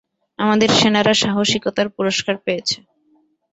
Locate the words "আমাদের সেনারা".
0.39-1.13